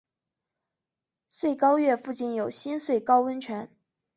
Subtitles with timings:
[1.29, 3.69] 穗高岳附近有新穗高温泉。